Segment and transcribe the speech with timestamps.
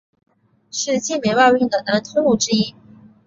[0.71, 2.73] 是晋煤外运的南通路之一。